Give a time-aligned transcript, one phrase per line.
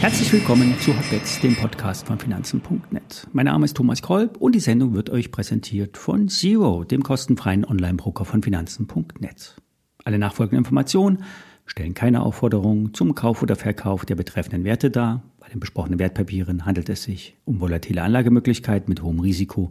[0.00, 3.26] Herzlich willkommen zu Hotbets, dem Podcast von Finanzen.net.
[3.34, 7.66] Mein Name ist Thomas Kolb und die Sendung wird euch präsentiert von Zero, dem kostenfreien
[7.66, 9.56] Online-Broker von Finanzen.net.
[10.02, 11.22] Alle nachfolgenden Informationen
[11.66, 15.22] stellen keine Aufforderung zum Kauf oder Verkauf der betreffenden Werte dar.
[15.38, 19.70] Bei den besprochenen Wertpapieren handelt es sich um volatile Anlagemöglichkeiten mit hohem Risiko.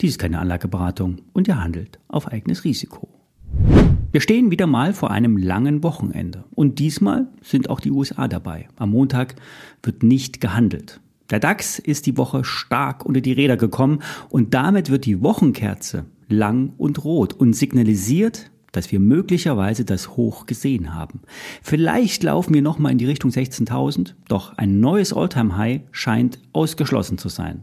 [0.00, 3.17] Dies ist keine Anlageberatung und ihr handelt auf eigenes Risiko.
[4.18, 6.42] Wir stehen wieder mal vor einem langen Wochenende.
[6.50, 8.66] Und diesmal sind auch die USA dabei.
[8.74, 9.36] Am Montag
[9.80, 11.00] wird nicht gehandelt.
[11.30, 16.06] Der DAX ist die Woche stark unter die Räder gekommen und damit wird die Wochenkerze
[16.28, 21.20] lang und rot und signalisiert, dass wir möglicherweise das Hoch gesehen haben.
[21.62, 27.28] Vielleicht laufen wir nochmal in die Richtung 16.000, doch ein neues Alltime-High scheint ausgeschlossen zu
[27.28, 27.62] sein.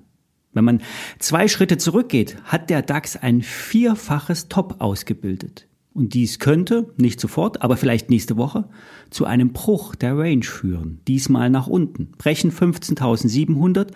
[0.54, 0.82] Wenn man
[1.20, 5.68] zwei Schritte zurückgeht, hat der DAX ein vierfaches Top ausgebildet.
[5.96, 8.66] Und dies könnte, nicht sofort, aber vielleicht nächste Woche,
[9.12, 11.00] zu einem Bruch der Range führen.
[11.08, 12.12] Diesmal nach unten.
[12.18, 13.88] Brechen 15.700,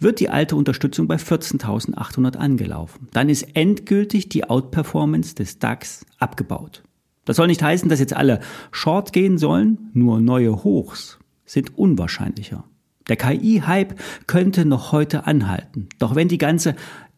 [0.00, 3.06] wird die alte Unterstützung bei 14.800 angelaufen.
[3.12, 6.82] Dann ist endgültig die Outperformance des DAX abgebaut.
[7.24, 8.40] Das soll nicht heißen, dass jetzt alle
[8.72, 12.64] Short gehen sollen, nur neue Hochs sind unwahrscheinlicher.
[13.08, 13.94] Der KI-Hype
[14.26, 15.88] könnte noch heute anhalten.
[15.98, 16.74] Doch wenn die ganze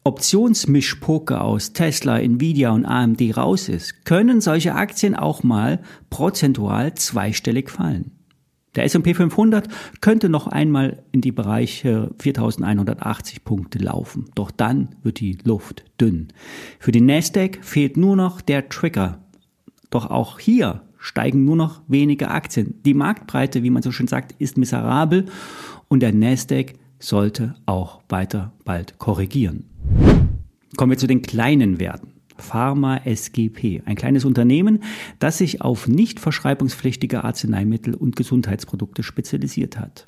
[0.06, 7.70] Optionsmischpoker aus Tesla, Nvidia und AMD raus ist, können solche Aktien auch mal prozentual zweistellig
[7.70, 8.12] fallen.
[8.76, 9.66] Der S&P 500
[10.00, 16.28] könnte noch einmal in die Bereiche 4180 Punkte laufen, doch dann wird die Luft dünn.
[16.78, 19.24] Für den Nasdaq fehlt nur noch der Trigger.
[19.90, 22.80] Doch auch hier steigen nur noch wenige Aktien.
[22.84, 25.26] Die Marktbreite, wie man so schön sagt, ist miserabel
[25.88, 29.64] und der Nasdaq sollte auch weiter bald korrigieren.
[30.76, 32.12] Kommen wir zu den kleinen Werten.
[32.38, 34.82] Pharma SGP, ein kleines Unternehmen,
[35.18, 40.04] das sich auf nicht verschreibungspflichtige Arzneimittel und Gesundheitsprodukte spezialisiert hat.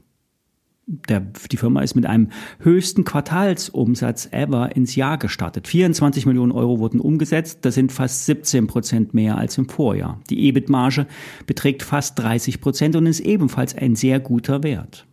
[0.86, 5.68] Der, die Firma ist mit einem höchsten Quartalsumsatz ever ins Jahr gestartet.
[5.68, 10.18] 24 Millionen Euro wurden umgesetzt, das sind fast 17 Prozent mehr als im Vorjahr.
[10.30, 11.06] Die EBIT-Marge
[11.46, 15.06] beträgt fast 30 Prozent und ist ebenfalls ein sehr guter Wert.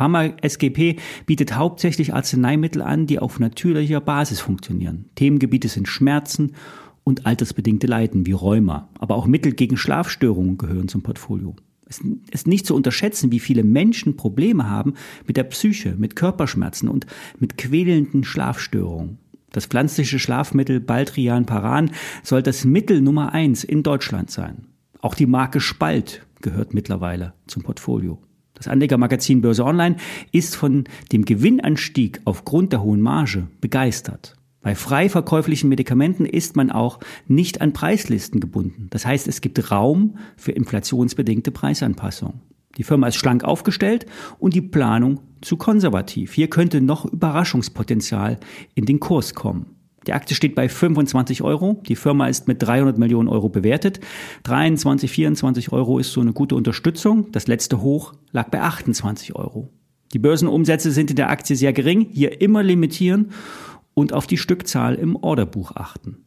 [0.00, 0.96] Pharma SGP
[1.26, 5.10] bietet hauptsächlich Arzneimittel an, die auf natürlicher Basis funktionieren.
[5.14, 6.52] Themengebiete sind Schmerzen
[7.04, 11.54] und altersbedingte Leiden wie Rheuma, aber auch Mittel gegen Schlafstörungen gehören zum Portfolio.
[11.84, 12.00] Es
[12.30, 14.94] ist nicht zu unterschätzen, wie viele Menschen Probleme haben
[15.26, 17.04] mit der Psyche, mit Körperschmerzen und
[17.38, 19.18] mit quälenden Schlafstörungen.
[19.52, 21.90] Das pflanzliche Schlafmittel Baldrian Paran
[22.22, 24.66] soll das Mittel Nummer eins in Deutschland sein.
[25.02, 28.18] Auch die Marke Spalt gehört mittlerweile zum Portfolio.
[28.60, 29.96] Das Anlegermagazin Börse Online
[30.32, 34.36] ist von dem Gewinnanstieg aufgrund der hohen Marge begeistert.
[34.60, 38.88] Bei frei verkäuflichen Medikamenten ist man auch nicht an Preislisten gebunden.
[38.90, 42.42] Das heißt, es gibt Raum für inflationsbedingte Preisanpassungen.
[42.76, 44.04] Die Firma ist schlank aufgestellt
[44.38, 46.34] und die Planung zu konservativ.
[46.34, 48.38] Hier könnte noch Überraschungspotenzial
[48.74, 49.79] in den Kurs kommen.
[50.06, 51.82] Die Aktie steht bei 25 Euro.
[51.86, 54.00] Die Firma ist mit 300 Millionen Euro bewertet.
[54.44, 57.30] 23, 24 Euro ist so eine gute Unterstützung.
[57.32, 59.68] Das letzte Hoch lag bei 28 Euro.
[60.12, 62.06] Die Börsenumsätze sind in der Aktie sehr gering.
[62.10, 63.30] Hier immer limitieren
[63.94, 66.24] und auf die Stückzahl im Orderbuch achten.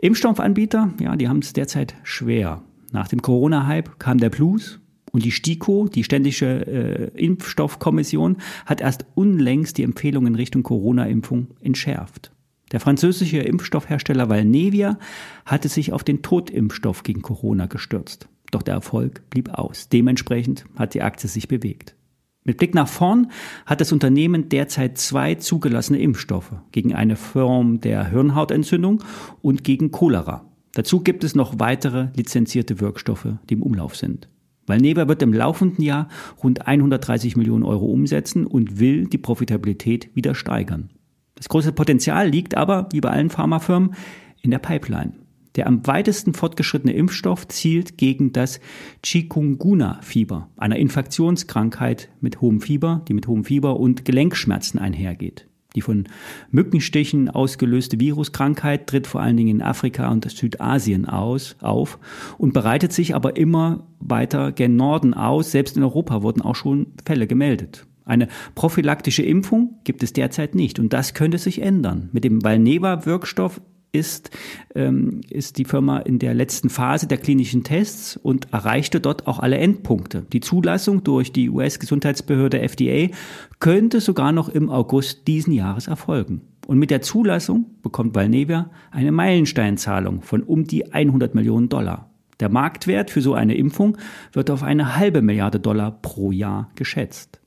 [0.00, 2.62] Impfstoffanbieter, ja, die haben es derzeit schwer.
[2.92, 4.80] Nach dem Corona-Hype kam der Blues
[5.16, 11.54] und die STIKO, die Ständige äh, Impfstoffkommission, hat erst unlängst die Empfehlungen in Richtung Corona-Impfung
[11.62, 12.32] entschärft.
[12.70, 14.98] Der französische Impfstoffhersteller Valnevia
[15.46, 18.28] hatte sich auf den Totimpfstoff gegen Corona gestürzt.
[18.50, 19.88] Doch der Erfolg blieb aus.
[19.88, 21.96] Dementsprechend hat die Aktie sich bewegt.
[22.44, 23.30] Mit Blick nach vorn
[23.64, 29.02] hat das Unternehmen derzeit zwei zugelassene Impfstoffe gegen eine Form der Hirnhautentzündung
[29.40, 30.44] und gegen Cholera.
[30.74, 34.28] Dazu gibt es noch weitere lizenzierte Wirkstoffe, die im Umlauf sind.
[34.74, 36.08] Neber wird im laufenden Jahr
[36.42, 40.90] rund 130 Millionen Euro umsetzen und will die Profitabilität wieder steigern.
[41.36, 43.94] Das große Potenzial liegt aber, wie bei allen Pharmafirmen,
[44.42, 45.12] in der Pipeline.
[45.54, 48.60] Der am weitesten fortgeschrittene Impfstoff zielt gegen das
[49.02, 55.48] Chikungunya-Fieber, einer Infektionskrankheit mit hohem Fieber, die mit hohem Fieber und Gelenkschmerzen einhergeht.
[55.76, 56.04] Die von
[56.50, 61.98] Mückenstichen ausgelöste Viruskrankheit tritt vor allen Dingen in Afrika und Südasien aus, auf
[62.38, 65.52] und bereitet sich aber immer weiter gen Norden aus.
[65.52, 67.86] Selbst in Europa wurden auch schon Fälle gemeldet.
[68.06, 72.08] Eine prophylaktische Impfung gibt es derzeit nicht und das könnte sich ändern.
[72.12, 73.60] Mit dem Valneva-Wirkstoff
[73.96, 74.30] ist,
[74.74, 79.38] ähm, ist die Firma in der letzten Phase der klinischen Tests und erreichte dort auch
[79.38, 80.26] alle Endpunkte.
[80.32, 83.12] Die Zulassung durch die US-Gesundheitsbehörde FDA
[83.58, 86.42] könnte sogar noch im August diesen Jahres erfolgen.
[86.66, 92.10] Und mit der Zulassung bekommt Valnevia eine Meilensteinzahlung von um die 100 Millionen Dollar.
[92.40, 93.96] Der Marktwert für so eine Impfung
[94.32, 97.40] wird auf eine halbe Milliarde Dollar pro Jahr geschätzt.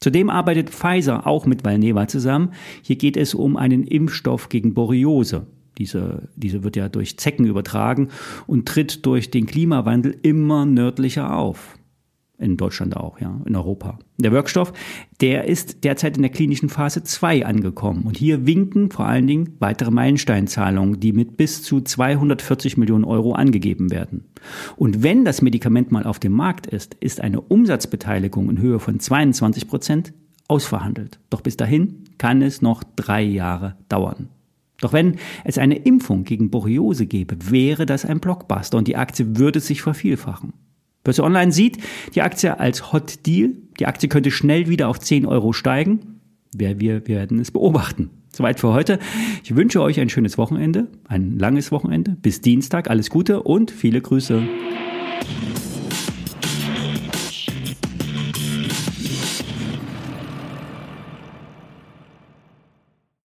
[0.00, 2.52] Zudem arbeitet Pfizer auch mit Valneva zusammen.
[2.82, 5.46] Hier geht es um einen Impfstoff gegen Borreliose.
[5.78, 8.08] Diese, diese wird ja durch Zecken übertragen
[8.46, 11.76] und tritt durch den Klimawandel immer nördlicher auf.
[12.40, 13.98] In Deutschland auch, ja, in Europa.
[14.16, 14.72] Der Wirkstoff,
[15.20, 18.04] der ist derzeit in der klinischen Phase 2 angekommen.
[18.04, 23.34] Und hier winken vor allen Dingen weitere Meilensteinzahlungen, die mit bis zu 240 Millionen Euro
[23.34, 24.24] angegeben werden.
[24.76, 28.98] Und wenn das Medikament mal auf dem Markt ist, ist eine Umsatzbeteiligung in Höhe von
[28.98, 30.14] 22 Prozent
[30.48, 31.20] ausverhandelt.
[31.28, 34.30] Doch bis dahin kann es noch drei Jahre dauern.
[34.80, 39.36] Doch wenn es eine Impfung gegen Borreliose gäbe, wäre das ein Blockbuster und die Aktie
[39.36, 40.52] würde sich vervielfachen.
[41.04, 41.78] Börse Online sieht
[42.14, 43.52] die Aktie als Hot Deal.
[43.78, 46.20] Die Aktie könnte schnell wieder auf 10 Euro steigen.
[46.54, 48.10] Wir, wir werden es beobachten.
[48.32, 48.98] Soweit für heute.
[49.42, 52.16] Ich wünsche euch ein schönes Wochenende, ein langes Wochenende.
[52.20, 52.90] Bis Dienstag.
[52.90, 54.42] Alles Gute und viele Grüße.